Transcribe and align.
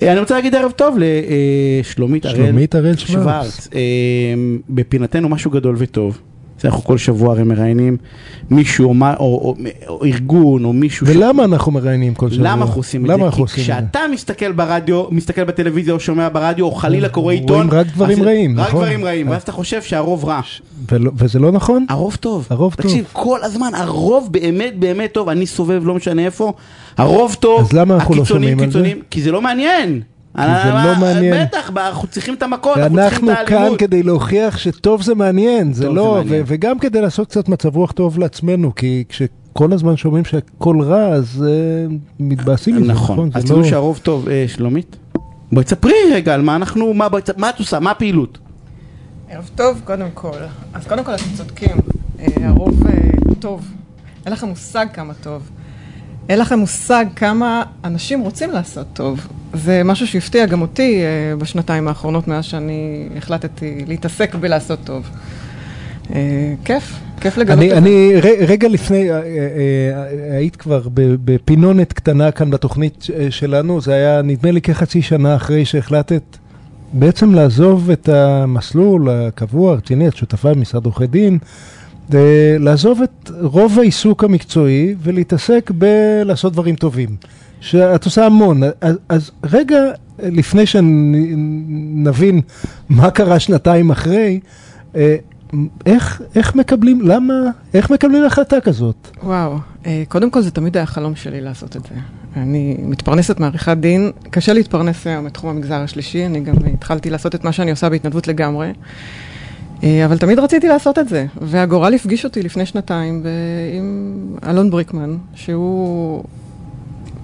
אני 0.00 0.20
רוצה 0.20 0.34
להגיד 0.34 0.54
ערב 0.54 0.70
טוב 0.70 0.98
לשלומית 0.98 2.24
הראל 2.24 2.36
שלומית 2.36 2.74
הראל 2.74 2.96
שוורץ. 2.96 3.68
אה, 3.74 3.80
בפינתנו 4.68 5.28
משהו 5.28 5.50
גדול 5.50 5.74
וטוב. 5.78 6.22
זה 6.62 6.68
אנחנו 6.68 6.84
כל 6.84 6.98
שבוע 6.98 7.32
הרי 7.32 7.42
מראיינים 7.42 7.96
מישהו 8.50 8.88
או, 8.88 8.94
מה- 8.94 9.14
או, 9.14 9.24
או, 9.24 9.54
או 9.88 10.04
ארגון 10.04 10.64
או 10.64 10.72
מישהו. 10.72 11.06
ש- 11.06 11.10
ולמה 11.10 11.44
אנחנו 11.44 11.72
מראיינים 11.72 12.14
כל 12.14 12.30
שבוע? 12.30 12.46
למה 12.48 12.64
אנחנו 12.64 12.80
עושים 12.80 13.04
את 13.04 13.08
למה 13.10 13.18
זה? 13.18 13.24
אנחנו 13.24 13.46
כי 13.46 13.60
את 13.60 13.66
זה? 13.66 13.72
כשאתה 13.72 13.98
מסתכל 14.12 14.52
ברדיו, 14.52 15.04
מסתכל 15.10 15.44
בטלוויזיה 15.44 15.94
או 15.94 16.00
שומע 16.00 16.28
ברדיו, 16.32 16.64
או 16.66 16.70
חלילה 16.72 17.08
קורא 17.08 17.32
עיתון, 17.32 17.56
רואים 17.56 17.70
רק 17.70 17.86
דברים 17.86 18.22
רעים, 18.22 18.60
רק 18.60 18.68
נכון? 18.68 18.80
דברים 18.84 19.04
רעים, 19.04 19.28
ואז 19.28 19.42
אתה 19.42 19.52
חושב 19.52 19.82
שהרוב 19.82 20.24
רע. 20.24 20.40
וזה 21.16 21.38
לא 21.38 21.52
נכון? 21.52 21.86
הרוב 21.88 22.16
טוב. 22.16 22.46
הרוב 22.50 22.74
טוב. 22.74 22.86
תקשיב, 22.86 23.04
כל 23.12 23.38
הזמן, 23.42 23.70
הרוב 23.74 24.28
באמת 24.32 24.78
באמת 24.78 25.12
טוב, 25.12 25.28
אני 25.28 25.46
סובב 25.46 25.86
לא 25.86 25.94
משנה 25.94 26.22
איפה, 26.24 26.52
הרוב 26.98 27.36
טוב, 27.40 27.60
אז 27.60 27.72
למה 27.72 27.94
אנחנו 27.94 28.14
לא 28.14 28.20
הקיצונים 28.22 28.58
זה? 28.58 28.66
קיצונים, 28.66 29.02
כי 29.10 29.22
זה 29.22 29.32
לא 29.32 29.42
מעניין. 29.42 30.00
כי 30.36 30.42
זה 30.64 30.72
לא 30.72 30.96
מעניין. 31.00 31.46
בטח, 31.46 31.70
אנחנו 31.76 32.08
צריכים 32.08 32.34
את 32.34 32.42
המכות, 32.42 32.78
אנחנו 32.78 32.96
צריכים 32.96 33.28
ואנחנו 33.28 33.42
את 33.42 33.48
כאן 33.48 33.56
האלימות. 33.56 33.78
כדי 33.78 34.02
להוכיח 34.02 34.58
שטוב 34.58 35.02
זה 35.02 35.14
מעניין, 35.14 35.72
זה 35.72 35.88
לא, 35.88 36.02
זה 36.02 36.24
מעניין. 36.24 36.42
ו- 36.42 36.44
וגם 36.46 36.78
כדי 36.78 37.00
לעשות 37.00 37.28
קצת 37.28 37.48
מצב 37.48 37.76
רוח 37.76 37.92
טוב 37.92 38.18
לעצמנו, 38.18 38.74
כי 38.74 39.04
כשכל 39.08 39.72
הזמן 39.72 39.96
שומעים 39.96 40.24
שהכל 40.24 40.80
רע, 40.80 41.06
אז 41.06 41.44
אה, 41.48 41.96
מתבאסים 42.20 42.76
מזה, 42.76 42.92
נכון, 42.92 43.30
אז 43.34 43.42
זה 43.42 43.48
תראו 43.48 43.60
לא... 43.60 43.64
שהרוב 43.64 44.00
טוב, 44.02 44.28
אה, 44.28 44.44
שלומית. 44.48 44.96
בואי 45.52 45.64
תספרי 45.64 45.92
רגע 46.12 46.34
על 46.34 46.42
מה 46.42 46.56
אנחנו, 46.56 46.94
מה 46.94 47.08
מה 47.36 47.50
את 47.50 47.58
עושה, 47.58 47.80
מה 47.80 47.90
הפעילות? 47.90 48.38
ערב 49.30 49.50
טוב, 49.54 49.80
קודם 49.84 50.08
כל. 50.14 50.38
אז 50.74 50.86
קודם 50.86 51.04
כל 51.04 51.14
אתם 51.14 51.24
צודקים, 51.36 51.76
אה, 52.20 52.26
הרוב 52.40 52.86
אה, 52.86 52.92
טוב. 53.38 53.66
אין 54.26 54.32
לכם 54.32 54.48
מושג 54.48 54.86
כמה 54.92 55.14
טוב. 55.14 55.50
אין 56.28 56.38
לכם 56.38 56.58
מושג 56.58 57.04
כמה 57.16 57.62
אנשים 57.84 58.20
רוצים 58.20 58.50
לעשות 58.50 58.86
טוב. 58.92 59.26
זה 59.54 59.82
משהו 59.84 60.06
שהפתיע 60.06 60.46
גם 60.46 60.62
אותי 60.62 61.02
אה, 61.02 61.36
בשנתיים 61.36 61.88
האחרונות 61.88 62.28
מאז 62.28 62.44
שאני 62.44 63.08
החלטתי 63.16 63.84
להתעסק 63.86 64.34
בלעשות 64.34 64.78
טוב. 64.84 65.10
אה, 66.14 66.54
כיף, 66.64 67.00
כיף 67.20 67.36
לגלות 67.36 67.58
אני, 67.58 67.66
את 67.66 67.70
זה. 67.70 67.78
אני 67.78 68.12
רגע 68.46 68.68
לפני, 68.68 69.10
אה, 69.10 69.20
היית 70.36 70.56
כבר 70.56 70.82
בפינונת 70.94 71.92
קטנה 71.92 72.30
כאן 72.30 72.50
בתוכנית 72.50 73.06
שלנו, 73.30 73.80
זה 73.80 73.94
היה 73.94 74.22
נדמה 74.22 74.50
לי 74.50 74.60
כחצי 74.60 75.02
שנה 75.02 75.36
אחרי 75.36 75.64
שהחלטת 75.64 76.22
בעצם 76.92 77.34
לעזוב 77.34 77.90
את 77.90 78.08
המסלול 78.08 79.08
הקבוע, 79.10 79.72
הרציני, 79.72 80.08
את 80.08 80.16
שותפה 80.16 80.54
במשרד 80.54 80.84
עורכי 80.84 81.06
דין, 81.06 81.38
לעזוב 82.58 83.02
את 83.02 83.30
רוב 83.40 83.78
העיסוק 83.78 84.24
המקצועי 84.24 84.94
ולהתעסק 85.02 85.70
בלעשות 85.74 86.52
דברים 86.52 86.76
טובים. 86.76 87.16
שאת 87.60 88.04
עושה 88.04 88.26
המון, 88.26 88.62
אז, 88.80 88.98
אז 89.08 89.30
רגע 89.44 89.78
לפני 90.18 90.66
שנבין 90.66 92.40
מה 92.88 93.10
קרה 93.10 93.38
שנתיים 93.38 93.90
אחרי, 93.90 94.40
אה, 94.96 95.16
איך, 95.86 96.22
איך 96.34 96.54
מקבלים, 96.54 97.00
למה, 97.00 97.34
איך 97.74 97.90
מקבלים 97.90 98.24
החלטה 98.24 98.60
כזאת? 98.60 99.08
וואו, 99.22 99.58
אה, 99.86 100.02
קודם 100.08 100.30
כל 100.30 100.40
זה 100.40 100.50
תמיד 100.50 100.76
היה 100.76 100.86
חלום 100.86 101.16
שלי 101.16 101.40
לעשות 101.40 101.76
את 101.76 101.82
זה. 101.82 101.94
אני 102.36 102.76
מתפרנסת 102.82 103.40
מעריכת 103.40 103.76
דין, 103.76 104.10
קשה 104.30 104.52
להתפרנס 104.52 105.06
היום 105.06 105.24
מתחום 105.24 105.50
המגזר 105.50 105.80
השלישי, 105.80 106.26
אני 106.26 106.40
גם 106.40 106.54
התחלתי 106.74 107.10
לעשות 107.10 107.34
את 107.34 107.44
מה 107.44 107.52
שאני 107.52 107.70
עושה 107.70 107.88
בהתנדבות 107.88 108.28
לגמרי, 108.28 108.72
אבל 109.82 110.18
תמיד 110.18 110.38
רציתי 110.38 110.68
לעשות 110.68 110.98
את 110.98 111.08
זה, 111.08 111.26
והגורל 111.40 111.94
הפגיש 111.94 112.24
אותי 112.24 112.42
לפני 112.42 112.66
שנתיים 112.66 113.22
עם 113.78 114.16
אלון 114.48 114.70
בריקמן, 114.70 115.16
שהוא 115.34 116.24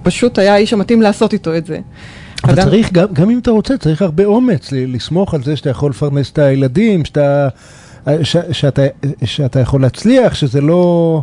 פשוט 0.03 0.39
היה 0.39 0.53
האיש 0.53 0.73
המתאים 0.73 1.01
לעשות 1.01 1.33
איתו 1.33 1.57
את 1.57 1.65
זה. 1.65 1.79
אבל 2.43 2.53
אדם- 2.53 2.69
צריך, 2.69 2.91
גם, 2.93 3.07
גם 3.13 3.29
אם 3.29 3.39
אתה 3.39 3.51
רוצה, 3.51 3.77
צריך 3.77 4.01
הרבה 4.01 4.25
אומץ 4.25 4.69
לסמוך 4.71 5.33
על 5.33 5.43
זה 5.43 5.55
שאתה 5.55 5.69
יכול 5.69 5.91
לפרנס 5.91 6.31
את 6.31 6.39
הילדים, 6.39 7.05
שאתה, 7.05 7.47
ש, 8.23 8.37
שאתה, 8.51 8.81
שאתה 9.25 9.59
יכול 9.59 9.81
להצליח, 9.81 10.33
שזה 10.35 10.61
לא... 10.61 11.21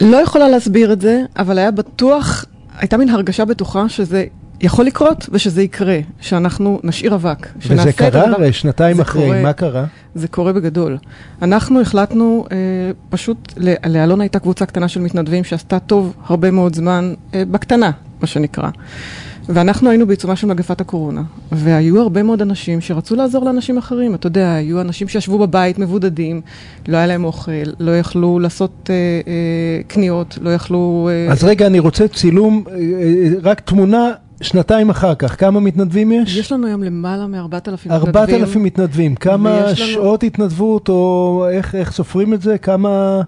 לא 0.00 0.16
יכולה 0.16 0.48
להסביר 0.48 0.92
את 0.92 1.00
זה, 1.00 1.22
אבל 1.38 1.58
היה 1.58 1.70
בטוח, 1.70 2.44
הייתה 2.78 2.96
מין 2.96 3.08
הרגשה 3.08 3.44
בטוחה 3.44 3.88
שזה 3.88 4.24
יכול 4.60 4.84
לקרות 4.84 5.28
ושזה 5.32 5.62
יקרה, 5.62 5.98
שאנחנו 6.20 6.80
נשאיר 6.84 7.14
אבק. 7.14 7.48
וזה 7.56 7.92
קרה 7.92 8.24
הרי 8.26 8.52
שנתיים 8.52 9.00
אחרי, 9.00 9.24
קורה. 9.24 9.42
מה 9.42 9.52
קרה? 9.52 9.84
זה 10.14 10.28
קורה 10.28 10.52
בגדול. 10.52 10.98
אנחנו 11.42 11.80
החלטנו, 11.80 12.46
אה, 12.52 12.56
פשוט, 13.08 13.52
לאלונה 13.86 14.24
הייתה 14.24 14.38
קבוצה 14.38 14.66
קטנה 14.66 14.88
של 14.88 15.00
מתנדבים 15.00 15.44
שעשתה 15.44 15.78
טוב 15.78 16.14
הרבה 16.26 16.50
מאוד 16.50 16.74
זמן, 16.74 17.14
אה, 17.34 17.42
בקטנה, 17.50 17.90
מה 18.20 18.26
שנקרא. 18.26 18.70
ואנחנו 19.48 19.90
היינו 19.90 20.06
בעיצומה 20.06 20.36
של 20.36 20.46
מגפת 20.46 20.80
הקורונה, 20.80 21.22
והיו 21.52 22.00
הרבה 22.00 22.22
מאוד 22.22 22.42
אנשים 22.42 22.80
שרצו 22.80 23.16
לעזור 23.16 23.44
לאנשים 23.44 23.78
אחרים. 23.78 24.14
אתה 24.14 24.26
יודע, 24.26 24.54
היו 24.54 24.80
אנשים 24.80 25.08
שישבו 25.08 25.38
בבית 25.38 25.78
מבודדים, 25.78 26.40
לא 26.88 26.96
היה 26.96 27.06
להם 27.06 27.24
אוכל, 27.24 27.52
לא 27.80 27.98
יכלו 27.98 28.38
לעשות 28.38 28.90
אה, 28.90 28.94
אה, 28.94 29.82
קניות, 29.88 30.38
לא 30.40 30.50
יכלו... 30.50 31.08
אה, 31.12 31.32
אז 31.32 31.44
רגע, 31.44 31.66
אני 31.66 31.78
רוצה 31.78 32.08
צילום, 32.08 32.64
אה, 32.68 32.74
אה, 32.74 33.28
רק 33.42 33.60
תמונה 33.60 34.12
שנתיים 34.40 34.90
אחר 34.90 35.14
כך. 35.14 35.40
כמה 35.40 35.60
מתנדבים 35.60 36.12
יש? 36.12 36.36
יש 36.36 36.52
לנו 36.52 36.66
היום 36.66 36.82
למעלה 36.82 37.26
מ-4,000 37.26 37.72
מתנדבים. 37.72 37.92
4,000 37.92 38.62
מתנדבים. 38.62 39.14
כמה 39.14 39.64
ויש 39.68 39.80
לנו- 39.80 39.90
שעות 39.92 40.22
התנדבות, 40.22 40.88
או 40.88 41.46
איך, 41.50 41.74
איך 41.74 41.92
סופרים 41.92 42.34
את 42.34 42.42
זה? 42.42 42.58
כמה... 42.58 43.20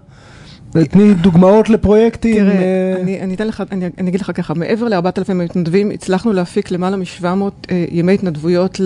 תני 0.71 1.13
דוגמאות 1.13 1.69
לפרויקטים. 1.69 2.35
תראה, 2.35 2.53
אה, 2.55 3.01
אני, 3.01 3.21
אני, 3.21 3.35
אתן 3.35 3.47
לך, 3.47 3.63
אני, 3.71 3.85
אני 3.97 4.09
אגיד 4.09 4.21
לך 4.21 4.31
ככה, 4.33 4.53
מעבר 4.53 4.87
ל-4,000 4.87 5.33
מתנדבים, 5.33 5.91
הצלחנו 5.91 6.33
להפיק 6.33 6.71
למעלה 6.71 6.97
מ-700 6.97 7.25
אה, 7.71 7.85
ימי 7.91 8.13
התנדבויות 8.13 8.79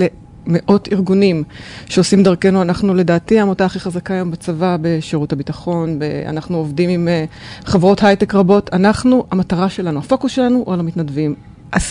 למאות 0.48 0.90
ארגונים 0.92 1.44
שעושים 1.86 2.24
דרכנו. 2.24 2.62
אנחנו 2.62 2.94
לדעתי 2.94 3.40
העמותה 3.40 3.66
הכי 3.66 3.80
חזקה 3.80 4.14
היום 4.14 4.32
בצבא, 4.32 4.78
בשירות 4.82 5.34
הביטחון, 5.34 6.00
ב, 6.00 6.04
אנחנו 6.26 6.58
עובדים 6.58 6.90
עם 6.90 7.08
אה, 7.08 7.26
חברות 7.66 8.04
הייטק 8.04 8.36
רבות. 8.36 8.70
אנחנו, 8.74 9.26
המטרה 9.32 9.70
שלנו, 9.70 10.00
הפוקוס 10.00 10.32
שלנו 10.32 10.64
הוא 10.66 10.74
על 10.74 10.80
המתנדבים. 10.80 11.36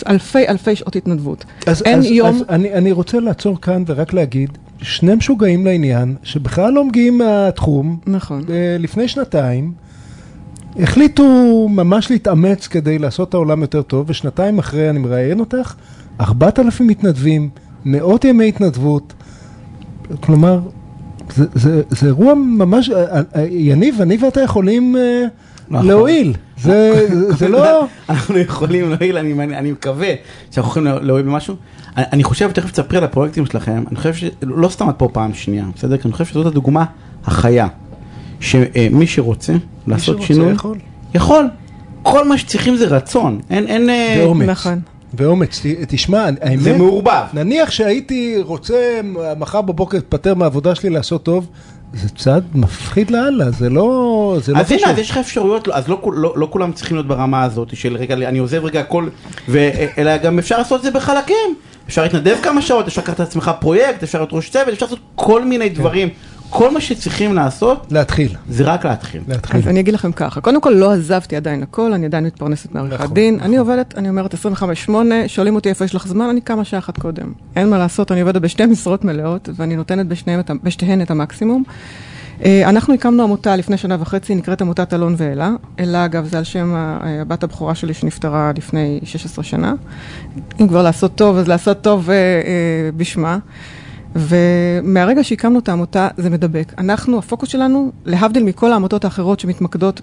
אלפי 0.09 0.49
אלפי 0.49 0.77
שעות 0.77 0.97
התנדבות. 0.97 1.45
אז, 1.67 1.83
אין 1.83 1.99
אז, 1.99 2.05
יום... 2.05 2.29
אז 2.29 2.45
אני, 2.49 2.73
אני 2.73 2.93
רוצה 2.93 3.21
לעצור 3.21 3.61
כאן 3.61 3.85
ורק 3.87 4.13
להגיד, 4.13 4.59
שני 4.83 5.15
משוגעים 5.15 5.67
לעניין, 5.67 6.15
שבכלל 6.23 6.73
לא 6.73 6.85
מגיעים 6.85 7.19
מהתחום, 7.19 7.99
נכון. 8.07 8.43
אה, 8.51 8.77
לפני 8.79 9.09
שנתיים, 9.09 9.73
החליטו 10.79 11.25
ממש 11.71 12.11
להתאמץ 12.11 12.67
כדי 12.67 12.99
לעשות 12.99 13.29
את 13.29 13.35
העולם 13.35 13.61
יותר 13.61 13.83
טוב, 13.83 14.11
ושנתיים 14.11 14.59
אחרי 14.59 14.91
אני 14.91 14.99
מראיין 14.99 15.41
אותך, 15.41 15.75
4,000 16.21 16.87
מתנדבים, 16.87 17.49
מאות 17.85 18.25
ימי 18.25 18.49
התנדבות, 18.49 19.13
כלומר, 20.21 20.61
זה, 21.35 21.45
זה, 21.55 21.83
זה 21.91 22.07
אירוע 22.07 22.35
ממש, 22.35 22.91
אה, 22.91 23.21
אה, 23.37 23.47
יניב, 23.51 24.01
אני 24.01 24.17
ואתה 24.17 24.41
יכולים 24.41 24.97
נכון. 24.97 25.52
להועיל, 25.73 26.33
זה, 26.59 27.07
זה 27.39 27.49
לא... 27.49 27.85
אנחנו 28.11 28.39
יכולים 28.39 28.91
להועיל, 28.91 29.19
אני, 29.19 29.33
אני 29.43 29.73
מקווה 29.73 30.15
שאנחנו 30.51 30.71
יכולים 30.71 30.93
להועיל 31.03 31.27
במשהו. 31.27 31.57
אני, 31.97 32.05
אני 32.13 32.25
חושב, 32.25 32.51
תכף 32.51 32.71
תספרי 32.71 32.99
על 32.99 33.05
הפרויקטים 33.05 33.47
שלכם, 33.47 33.85
אני 33.89 33.97
חושב 33.97 34.15
שלא 34.15 34.69
סתם 34.69 34.91
את 34.91 34.95
פה 34.97 35.09
פעם 35.13 35.35
שנייה, 35.35 35.65
בסדר? 35.75 35.97
כי 35.97 36.03
אני 36.05 36.13
חושב 36.13 36.25
שזאת 36.25 36.47
הדוגמה 36.47 36.85
החיה, 37.25 37.69
שמי 38.41 39.07
שרוצה 39.07 39.53
לעשות 39.87 40.17
שרוצה 40.17 40.27
שינוי, 40.27 40.53
יכול. 40.53 40.79
יכול. 41.15 41.49
כל 42.03 42.29
מה 42.29 42.39
שצריכים 42.39 42.77
זה 42.77 42.87
רצון, 42.87 43.41
אין, 43.51 43.67
אין, 43.67 43.91
אה, 43.91 44.17
ואומץ. 44.19 44.49
נכון. 44.49 44.81
ואומץ, 45.15 45.63
תשמע, 45.89 46.29
האמת, 46.41 46.61
זה 46.61 46.79
מעורבב. 46.79 47.25
נניח 47.33 47.71
שהייתי 47.71 48.37
רוצה 48.41 49.01
מחר 49.39 49.61
בבוקר 49.61 49.97
להתפטר 49.97 50.35
מהעבודה 50.35 50.75
שלי 50.75 50.91
לעשות 50.91 51.23
טוב, 51.23 51.47
זה 51.95 52.09
צעד 52.09 52.45
מפחיד 52.55 53.11
לאללה, 53.11 53.51
זה 53.51 53.71
לא, 53.71 54.37
זה 54.43 54.53
לא 54.53 54.59
אז 54.59 54.73
הנה. 54.73 54.91
אז 54.91 54.99
יש 54.99 55.11
לך 55.11 55.17
אפשרויות, 55.17 55.69
אז 55.69 55.89
לא, 55.89 56.01
לא, 56.13 56.33
לא 56.37 56.49
כולם 56.51 56.73
צריכים 56.73 56.97
להיות 56.97 57.09
ברמה 57.09 57.43
הזאת 57.43 57.77
של 57.77 57.97
רגע, 57.97 58.15
אני 58.15 58.39
עוזב 58.39 58.65
רגע 58.65 58.81
הכל, 58.81 59.09
ו, 59.49 59.69
אלא 59.99 60.17
גם 60.17 60.39
אפשר 60.39 60.59
לעשות 60.59 60.79
את 60.79 60.85
זה 60.85 60.91
בחלקים. 60.91 61.55
אפשר 61.89 62.03
להתנדב 62.03 62.37
כמה 62.43 62.63
שעות, 62.63 62.87
אפשר 62.87 63.03
לקחת 63.03 63.21
לעצמך 63.21 63.51
פרויקט, 63.61 64.03
אפשר 64.03 64.19
להיות 64.19 64.33
ראש 64.33 64.51
צוות, 64.51 64.69
אפשר 64.69 64.87
לעשות 64.87 64.99
כל 65.15 65.45
מיני. 65.45 65.69
דברים. 65.69 66.09
כל 66.55 66.71
מה 66.71 66.81
שצריכים 66.81 67.35
לעשות, 67.35 67.87
להתחיל, 67.91 68.33
זה 68.49 68.65
רק 68.65 68.85
להתחיל. 68.85 69.23
להתחיל. 69.29 69.61
אז 69.61 69.69
אני 69.69 69.81
אגיד 69.81 69.95
לכם 69.95 70.13
ככה, 70.13 70.41
קודם 70.41 70.61
כל 70.61 70.71
לא 70.71 70.93
עזבתי 70.93 71.37
עדיין 71.37 71.63
הכל, 71.63 71.93
אני 71.93 72.07
עדיין 72.07 72.25
מתפרנסת 72.25 72.75
מעריכת 72.75 73.01
נכון, 73.05 73.15
דין, 73.15 73.39
אני 73.41 73.57
עובדת, 73.57 73.95
אני 73.99 74.09
אומרת 74.09 74.35
25-8, 74.89 74.91
שואלים 75.27 75.55
אותי 75.55 75.69
איפה 75.69 75.85
יש 75.85 75.95
לך 75.95 76.07
זמן, 76.07 76.25
אני 76.25 76.41
קמה 76.41 76.65
שעה 76.65 76.79
אחת 76.79 76.99
קודם. 76.99 77.33
אין 77.57 77.71
מה 77.71 77.79
לעשות, 77.79 78.13
אני 78.13 78.21
עובדת 78.21 78.41
בשתי 78.43 78.67
משרות 78.67 79.05
מלאות, 79.05 79.49
ואני 79.57 79.77
נותנת 79.77 80.07
בשניהם 80.07 80.41
בשתיהן 80.63 81.03
את 81.03 81.11
המקסימום. 81.11 81.63
אה, 82.45 82.69
אנחנו 82.69 82.95
הקמנו 82.95 83.23
עמותה 83.23 83.57
לפני 83.57 83.77
שנה 83.77 83.97
וחצי, 84.01 84.35
נקראת 84.35 84.63
עמותת 84.63 84.95
אלון 84.95 85.15
ואלה. 85.19 85.51
אלה, 85.81 86.05
אגב, 86.05 86.27
זה 86.27 86.39
על 86.39 86.45
שם 86.45 86.75
ה- 86.75 86.99
הבת 87.21 87.43
הבכורה 87.43 87.75
שלי 87.75 87.95
שנפטרה 87.95 88.53
לפני 88.57 89.01
16 89.05 89.45
שנה. 89.45 89.75
אם 90.61 90.69
כבר 90.69 90.83
לעשות 90.83 91.15
טוב, 91.15 91.37
אז 91.37 91.49
לעשות 91.49 91.81
טוב 91.81 92.11
אה, 92.11 92.15
אה, 92.17 92.21
בשמה. 92.97 93.39
ומהרגע 94.17 95.25
שהקמנו 95.25 95.59
את 95.59 95.69
העמותה, 95.69 96.09
זה 96.17 96.31
מדבק. 96.31 96.73
אנחנו, 96.79 97.19
הפוקוס 97.19 97.49
שלנו, 97.49 97.93
להבדיל 98.05 98.43
מכל 98.43 98.73
העמותות 98.73 99.05
האחרות 99.05 99.41
שמתמקדות 99.41 100.01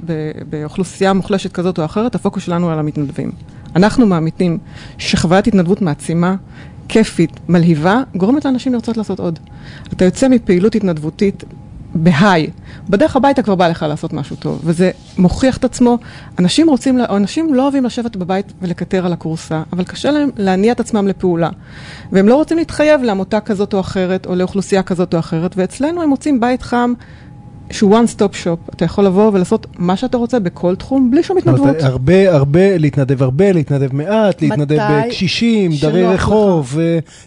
באוכלוסייה 0.50 1.13
מוחלשת 1.13 1.51
כזאת 1.51 1.79
או 1.79 1.85
אחרת, 1.85 2.15
הפוקוס 2.15 2.44
שלנו 2.44 2.69
על 2.69 2.79
המתנדבים. 2.79 3.31
אנחנו 3.75 4.06
מאמינים 4.06 4.57
שחוויית 4.97 5.47
התנדבות 5.47 5.81
מעצימה, 5.81 6.35
כיפית, 6.88 7.39
מלהיבה, 7.50 8.01
גורמת 8.15 8.45
לאנשים 8.45 8.73
לרצות 8.73 8.97
לעשות 8.97 9.19
עוד. 9.19 9.39
אתה 9.94 10.06
יוצא 10.06 10.27
מפעילות 10.27 10.75
התנדבותית 10.75 11.44
בהיי. 11.95 12.50
בדרך 12.89 13.15
הביתה 13.15 13.41
כבר 13.41 13.56
בא 13.56 13.68
לך 13.68 13.86
לעשות 13.89 14.13
משהו 14.13 14.36
טוב, 14.36 14.62
וזה 14.63 14.91
מוכיח 15.18 15.57
את 15.57 15.63
עצמו. 15.63 15.97
אנשים 16.39 16.69
רוצים, 16.69 17.00
אנשים 17.09 17.53
לא 17.53 17.63
אוהבים 17.63 17.86
לשבת 17.86 18.15
בבית 18.15 18.53
ולקטר 18.62 19.06
על 19.06 19.13
הכורסה, 19.13 19.63
אבל 19.74 19.83
קשה 19.83 20.12
להם 20.12 20.30
להניע 20.38 20.71
את 20.71 20.80
עצמם 20.80 21.07
לפעולה. 21.07 21.50
והם 22.12 22.27
לא 22.27 22.36
רוצים 22.36 22.57
להתחייב 22.57 23.01
לעמותה 23.03 23.39
כזאת 23.39 23.74
או 23.74 23.80
אחרת, 23.80 24.25
או 24.25 24.36
לאוכלוסייה 24.36 24.83
כזאת 24.83 25.13
או 25.13 25.19
אחרת, 25.19 25.53
ואצלנו 25.57 26.01
הם 26.01 26.09
מוצאים 26.09 26.39
בית 26.39 26.62
חם. 26.62 26.94
שהוא 27.71 27.98
one 27.98 28.18
stop 28.18 28.33
shop, 28.44 28.74
אתה 28.75 28.86
יכול 28.86 29.06
לבוא 29.06 29.31
ולעשות 29.33 29.68
מה 29.77 29.98
שאתה 29.98 30.18
רוצה 30.18 30.39
בכל 30.39 30.75
תחום, 30.75 31.12
בלי 31.12 31.24
שום 31.24 31.38
התנדבות. 31.38 31.75
הרבה, 31.81 32.36
הרבה, 32.36 32.77
להתנדב 32.77 33.24
הרבה, 33.24 33.51
להתנדב 33.51 33.95
מעט, 33.95 34.42
להתנדב 34.42 34.77
בקשישים, 34.92 35.71
דרי 35.81 36.06
רחוב, 36.06 36.77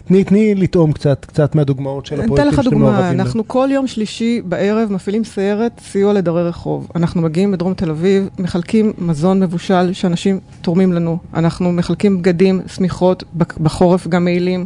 תני, 0.05 0.23
תני 0.23 0.55
לטעום 0.55 0.91
קצת, 0.91 1.25
קצת 1.25 1.55
מהדוגמאות 1.55 2.05
של 2.05 2.21
הפרויקטים 2.21 2.51
שאתם 2.51 2.81
אוהבים. 2.81 2.89
אתן 2.89 2.97
לך 2.97 2.99
דוגמה, 2.99 3.09
אנחנו 3.09 3.47
כל 3.47 3.69
יום 3.71 3.87
שלישי 3.87 4.41
בערב 4.45 4.91
מפעילים 4.91 5.23
סיירת 5.23 5.81
סיוע 5.91 6.13
לדרי 6.13 6.43
רחוב. 6.43 6.87
אנחנו 6.95 7.21
מגיעים 7.21 7.51
בדרום 7.51 7.73
תל 7.73 7.89
אביב, 7.89 8.29
מחלקים 8.39 8.93
מזון 8.97 9.39
מבושל 9.39 9.93
שאנשים 9.93 10.39
תורמים 10.61 10.93
לנו. 10.93 11.17
אנחנו 11.33 11.71
מחלקים 11.71 12.17
בגדים, 12.17 12.61
שמיכות, 12.67 13.23
בחורף 13.59 14.07
גם 14.07 14.23
מעילים. 14.23 14.65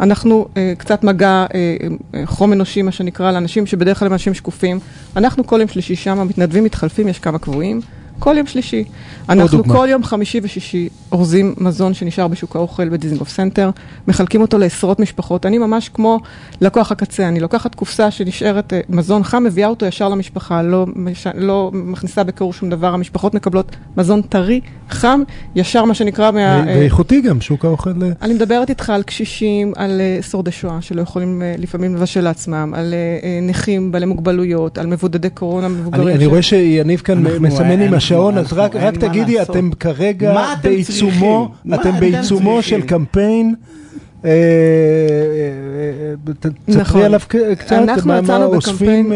אנחנו 0.00 0.46
אה, 0.56 0.72
קצת 0.78 1.04
מגע 1.04 1.46
אה, 1.54 1.76
אה, 2.14 2.26
חום 2.26 2.52
אנושי, 2.52 2.82
מה 2.82 2.92
שנקרא, 2.92 3.32
לאנשים 3.32 3.66
שבדרך 3.66 3.98
כלל 3.98 4.06
הם 4.06 4.12
אנשים 4.12 4.34
שקופים. 4.34 4.78
אנחנו 5.16 5.46
כל 5.46 5.60
יום 5.60 5.68
שלישי 5.68 5.96
שם, 5.96 6.18
המתנדבים 6.18 6.64
מתחלפים, 6.64 7.08
יש 7.08 7.18
כמה 7.18 7.38
קבועים. 7.38 7.80
כל 8.18 8.34
יום 8.38 8.46
שלישי. 8.46 8.84
אנחנו 9.28 9.58
דוגמה. 9.58 9.74
כל 9.74 9.86
יום 9.90 10.04
חמישי 10.04 10.40
ושישי 10.42 10.88
אורזים 11.12 11.54
מזון 11.58 11.94
שנשאר 11.94 12.28
בשוק 12.28 12.56
האוכל 12.56 12.88
בדיזנגוף 12.88 13.28
סנטר, 13.28 13.70
מחלקים 14.08 14.40
אותו 14.40 14.58
לעשרות 14.58 15.00
משפחות. 15.00 15.46
אני 15.46 15.58
ממש 15.58 15.88
כמו 15.88 16.20
לקוח 16.60 16.92
הקצה, 16.92 17.28
אני 17.28 17.40
לוקחת 17.40 17.74
קופסה 17.74 18.10
שנשארת 18.10 18.72
אה, 18.72 18.80
מזון 18.88 19.24
חם, 19.24 19.44
מביאה 19.44 19.68
אותו 19.68 19.86
ישר 19.86 20.08
למשפחה, 20.08 20.62
לא, 20.62 20.86
מש, 20.96 21.26
לא 21.34 21.70
מכניסה 21.74 22.24
בקרור 22.24 22.52
שום 22.52 22.70
דבר, 22.70 22.94
המשפחות 22.94 23.34
מקבלות 23.34 23.76
מזון 23.96 24.22
טרי, 24.22 24.60
חם, 24.90 25.22
ישר 25.54 25.84
מה 25.84 25.94
שנקרא 25.94 26.30
מה... 26.30 26.40
אה, 26.40 26.64
ואיכותי 26.66 27.20
גם, 27.20 27.40
שוק 27.40 27.64
האוכל. 27.64 27.90
אה. 27.90 28.08
אני 28.22 28.34
מדברת 28.34 28.70
איתך 28.70 28.90
על 28.90 29.02
קשישים, 29.02 29.72
על 29.76 30.00
שורדי 30.30 30.52
שואה 30.52 30.78
שלא 30.80 31.02
יכולים 31.02 31.42
לפעמים 31.58 31.94
לבשל 31.94 32.20
לעצמם, 32.20 32.72
על 32.76 32.94
נכים, 33.42 33.92
בעלי 33.92 34.06
מוגבלויות, 34.06 34.78
על 34.78 34.86
מבודדי 34.86 35.30
קורונה, 35.30 35.68
מבוגרים. 35.68 36.16
אני, 36.16 36.26
רואה 36.26 36.42
שיניב 36.42 37.00
כאן 37.00 37.22
מסמן 37.40 37.80
עם 37.80 37.94
השעון, 37.94 38.38
אז 38.38 38.52
רק, 38.52 38.76
רק 38.76 38.96
תגידי, 38.96 39.42
אתם 39.42 39.70
כרגע 39.80 40.44
בעיצומו, 40.62 41.48
אתם 41.74 42.00
בעיצומו 42.00 42.62
של 42.62 42.82
קמפיין. 42.82 43.54
אה, 44.24 44.30
אה, 44.30 44.34
אה, 46.28 46.50
תספרי 46.66 46.80
נכון. 46.80 47.02
עליו 47.02 47.20
קצת, 47.58 47.72
אנחנו 47.72 48.14
יצאנו 48.18 48.50
בקמפיין, 48.50 49.12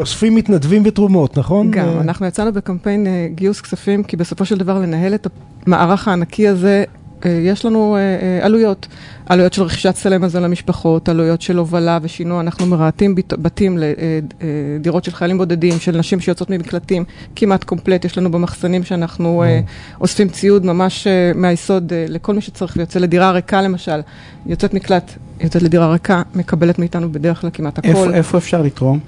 אוספים 0.00 0.34
מתנדבים 0.34 0.82
ותרומות, 0.86 1.38
נכון? 1.38 1.70
גם, 1.70 1.88
אנחנו 2.00 2.26
יצאנו 2.26 2.52
בקמפיין 2.52 3.06
גיוס 3.34 3.60
כספים, 3.60 4.02
כי 4.02 4.16
בסופו 4.16 4.44
של 4.44 4.58
דבר 4.58 4.78
לנהל 4.78 5.14
את 5.14 5.26
המערך 5.66 6.08
הענקי 6.08 6.48
הזה 6.48 6.84
אה, 7.26 7.30
יש 7.30 7.64
לנו 7.64 7.96
אה, 7.96 8.00
אה, 8.00 8.46
עלויות, 8.46 8.86
עלויות 9.26 9.52
של 9.52 9.62
רכישת 9.62 9.96
סלי 9.96 10.18
מזון 10.18 10.42
למשפחות, 10.42 11.08
עלויות 11.08 11.42
של 11.42 11.56
הובלה 11.56 11.98
ושינוע, 12.02 12.40
אנחנו 12.40 12.66
מרהטים 12.66 13.14
בתים 13.14 13.78
לדירות 13.78 15.04
של 15.04 15.12
חיילים 15.12 15.38
בודדים, 15.38 15.78
של 15.78 15.98
נשים 15.98 16.20
שיוצאות 16.20 16.50
ממקלטים, 16.50 17.04
כמעט 17.36 17.64
קומפלט, 17.64 18.04
יש 18.04 18.18
לנו 18.18 18.30
במחסנים 18.30 18.84
שאנחנו 18.84 19.44
אוספים 20.00 20.28
ציוד 20.28 20.66
ממש 20.66 21.06
מהיסוד 21.34 21.92
לכל 22.08 22.34
מי 22.34 22.40
שצריך. 22.40 22.76
ויוצא 22.76 22.98
לדירה 22.98 23.30
ריקה 23.30 23.62
למשל, 23.62 24.00
יוצאת 24.46 24.74
מקלט, 24.74 25.12
יוצאת 25.40 25.62
לדירה 25.62 25.92
ריקה, 25.92 26.22
מקבלת 26.34 26.78
מאיתנו 26.78 27.12
בדרך 27.12 27.40
כלל 27.40 27.50
כמעט 27.52 27.78
הכל. 27.78 27.88
איפה, 27.88 28.10
איפה 28.14 28.38
אפשר 28.38 28.62
לתרום? 28.62 28.98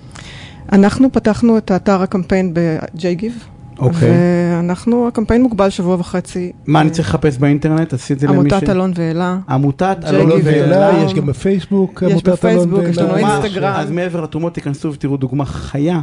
אנחנו 0.73 1.13
פתחנו 1.13 1.59
את 1.59 1.71
האתר 1.71 2.03
הקמפיין 2.03 2.55
ב-JGIV. 2.55 3.53
אוקיי. 3.79 4.11
ואנחנו, 4.11 5.09
הקמפיין 5.09 5.43
מוגבל 5.43 5.71
שבוע 5.71 5.97
וחצי. 6.01 6.53
מה 6.67 6.81
אני 6.81 6.91
צריך 6.91 7.09
לחפש 7.09 7.39
באינטרנט? 7.39 7.93
עשיתי 7.93 8.27
למי 8.27 8.51
ש... 8.51 8.53
עמותת 8.53 8.69
אלון 8.69 8.93
ואלה. 8.95 9.39
עמותת 9.49 9.97
אלון 10.07 10.31
ואלה. 10.45 11.05
יש 11.05 11.15
גם 11.15 11.27
בפייסבוק 11.27 12.03
עמותת 12.03 12.45
אלון 12.45 12.73
ואלה. 12.75 12.89
יש 12.89 12.99
לנו 12.99 13.17
אינסטגרם. 13.17 13.73
אז 13.75 13.91
מעבר 13.91 14.21
לתרומות 14.21 14.55
תיכנסו 14.55 14.93
ותראו 14.93 15.17
דוגמה 15.17 15.45
חיה. 15.45 16.01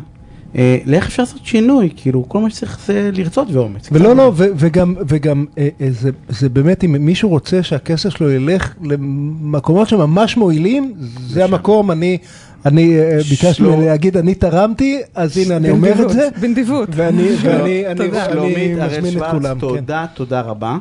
אה, 0.55 0.77
לאיך 0.85 1.07
אפשר 1.07 1.23
לעשות 1.23 1.45
שינוי, 1.45 1.89
כאילו, 1.95 2.25
כל 2.27 2.39
מה 2.39 2.49
שצריך 2.49 2.79
זה 2.85 3.09
לרצות 3.13 3.47
ואומץ. 3.51 3.89
ולא, 3.91 4.15
לא, 4.15 4.31
וגם, 4.35 4.95
וגם 5.07 5.45
אה, 5.57 5.69
אה, 5.81 5.89
זה 6.29 6.49
באמת, 6.49 6.83
אם 6.83 6.91
מישהו 6.99 7.29
רוצה 7.29 7.63
שהכסף 7.63 8.09
שלו 8.09 8.31
ילך 8.31 8.73
למקומות 8.83 9.89
שממש 9.89 10.37
מועילים, 10.37 10.93
זה 11.27 11.43
המקום, 11.43 11.91
אני... 11.91 12.17
אני 12.65 12.97
ביקשתי 13.29 13.63
להגיד, 13.63 14.17
אני 14.17 14.35
תרמתי, 14.35 15.01
אז 15.15 15.37
הנה 15.37 15.57
אני 15.57 15.69
אומר 15.69 16.03
את 16.05 16.09
זה. 16.09 16.27
בנדיבות. 16.41 16.89
ואני 16.91 17.29
מזמין 18.77 19.17
את 19.17 19.23
כולם. 19.31 19.59
תודה, 19.59 20.05
תודה 20.13 20.41
רבה. 20.41 20.77